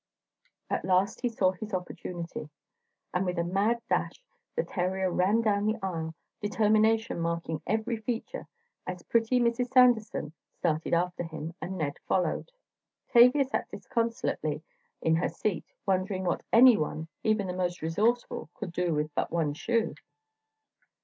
At 0.67 0.83
last 0.83 1.21
he 1.21 1.29
saw 1.29 1.51
his 1.51 1.75
opportunity, 1.75 2.49
and 3.13 3.23
with 3.23 3.37
a 3.37 3.43
mad 3.43 3.83
dash, 3.87 4.23
the 4.55 4.63
terrier 4.63 5.11
ran 5.11 5.41
down 5.41 5.67
the 5.67 5.77
aisle, 5.83 6.15
determination 6.41 7.19
marking 7.19 7.61
every 7.67 7.97
feature, 7.97 8.47
as 8.87 9.03
pretty 9.03 9.39
Mrs. 9.39 9.67
Sanderson 9.67 10.33
started 10.57 10.95
after 10.95 11.21
him, 11.21 11.53
and 11.61 11.77
Ned 11.77 11.99
followed. 12.07 12.51
Tavia 13.09 13.43
sat 13.45 13.69
disconsolately 13.69 14.63
in 15.03 15.17
her 15.17 15.29
seat, 15.29 15.67
wondering 15.85 16.23
what 16.23 16.41
anyone, 16.51 17.07
even 17.23 17.45
the 17.45 17.53
most 17.53 17.83
resourceful, 17.83 18.49
could 18.55 18.71
do 18.73 18.95
with 18.95 19.13
but 19.13 19.29
one 19.29 19.53
shoe! 19.53 19.93